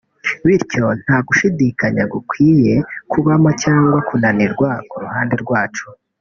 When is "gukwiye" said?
2.13-2.73